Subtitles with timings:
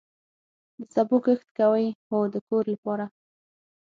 [0.77, 3.05] د سبو کښت کوئ؟ هو، د کور لپاره